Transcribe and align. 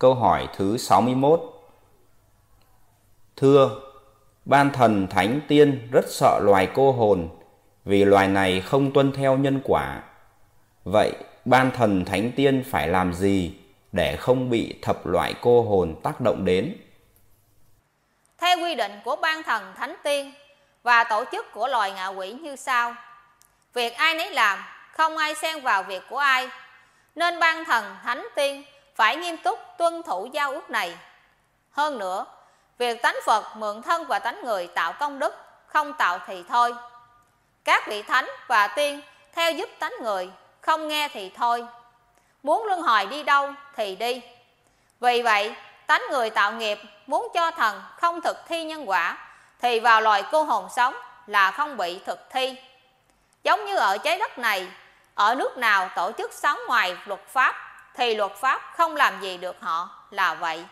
Câu 0.00 0.14
hỏi 0.14 0.48
thứ 0.56 0.78
61 0.78 1.40
Thưa, 3.36 3.80
ban 4.44 4.72
thần 4.72 5.06
thánh 5.06 5.40
tiên 5.48 5.88
rất 5.92 6.04
sợ 6.08 6.40
loài 6.42 6.68
cô 6.74 6.92
hồn 6.92 7.28
vì 7.84 8.04
loài 8.04 8.28
này 8.28 8.60
không 8.60 8.92
tuân 8.92 9.12
theo 9.12 9.36
nhân 9.36 9.60
quả. 9.64 10.02
Vậy 10.84 11.12
ban 11.44 11.70
thần 11.70 12.04
thánh 12.04 12.32
tiên 12.36 12.64
phải 12.70 12.88
làm 12.88 13.12
gì 13.14 13.54
để 13.92 14.16
không 14.16 14.50
bị 14.50 14.78
thập 14.82 15.06
loại 15.06 15.34
cô 15.40 15.62
hồn 15.62 15.94
tác 16.02 16.20
động 16.20 16.44
đến? 16.44 16.76
Theo 18.38 18.58
quy 18.58 18.74
định 18.74 18.92
của 19.04 19.16
ban 19.16 19.42
thần 19.42 19.72
thánh 19.76 19.96
tiên 20.02 20.32
và 20.82 21.04
tổ 21.04 21.24
chức 21.32 21.46
của 21.52 21.68
loài 21.68 21.92
ngạ 21.92 22.06
quỷ 22.06 22.32
như 22.32 22.56
sau. 22.56 22.94
Việc 23.74 23.94
ai 23.96 24.14
nấy 24.14 24.30
làm, 24.30 24.58
không 24.92 25.16
ai 25.16 25.34
xen 25.34 25.60
vào 25.60 25.82
việc 25.82 26.02
của 26.10 26.18
ai. 26.18 26.48
Nên 27.14 27.38
ban 27.38 27.64
thần 27.64 27.84
thánh 28.02 28.28
tiên 28.36 28.64
phải 28.94 29.16
nghiêm 29.16 29.36
túc 29.36 29.58
tuân 29.78 30.02
thủ 30.02 30.28
giao 30.32 30.52
ước 30.52 30.70
này. 30.70 30.98
Hơn 31.72 31.98
nữa, 31.98 32.26
việc 32.78 33.02
tánh 33.02 33.16
Phật 33.26 33.56
mượn 33.56 33.82
thân 33.82 34.04
và 34.04 34.18
tánh 34.18 34.44
người 34.44 34.66
tạo 34.66 34.92
công 34.92 35.18
đức, 35.18 35.34
không 35.66 35.92
tạo 35.92 36.18
thì 36.26 36.44
thôi. 36.48 36.74
Các 37.64 37.86
vị 37.86 38.02
thánh 38.02 38.30
và 38.46 38.66
tiên 38.66 39.00
theo 39.32 39.52
giúp 39.52 39.68
tánh 39.78 39.92
người, 40.00 40.30
không 40.60 40.88
nghe 40.88 41.08
thì 41.08 41.30
thôi. 41.36 41.66
Muốn 42.42 42.66
luân 42.66 42.82
hồi 42.82 43.06
đi 43.06 43.22
đâu 43.22 43.52
thì 43.76 43.96
đi. 43.96 44.22
Vì 45.00 45.22
vậy, 45.22 45.54
tánh 45.86 46.02
người 46.10 46.30
tạo 46.30 46.52
nghiệp 46.52 46.78
muốn 47.06 47.28
cho 47.34 47.50
thần 47.50 47.82
không 47.96 48.20
thực 48.20 48.36
thi 48.48 48.64
nhân 48.64 48.88
quả 48.88 49.18
thì 49.60 49.80
vào 49.80 50.00
loài 50.00 50.24
cô 50.32 50.42
hồn 50.42 50.68
sống 50.76 50.94
là 51.26 51.50
không 51.50 51.76
bị 51.76 52.00
thực 52.06 52.30
thi. 52.30 52.54
Giống 53.42 53.64
như 53.64 53.76
ở 53.76 53.98
trái 53.98 54.18
đất 54.18 54.38
này, 54.38 54.68
ở 55.14 55.34
nước 55.34 55.56
nào 55.56 55.90
tổ 55.96 56.12
chức 56.18 56.32
sống 56.32 56.58
ngoài 56.66 56.96
luật 57.06 57.20
pháp 57.28 57.69
thì 57.94 58.14
luật 58.14 58.32
pháp 58.40 58.62
không 58.76 58.96
làm 58.96 59.20
gì 59.20 59.36
được 59.36 59.56
họ 59.60 59.88
là 60.10 60.34
vậy. 60.34 60.64